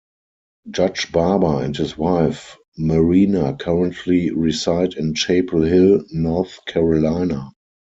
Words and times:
Judge 0.71 1.11
Barber 1.11 1.63
and 1.63 1.77
his 1.77 1.95
wife 1.95 2.57
Marina 2.75 3.55
currently 3.55 4.31
reside 4.31 4.95
in 4.95 5.13
Chapel 5.13 5.61
Hill, 5.61 6.03
North 6.11 6.57
Carolina. 6.65 7.51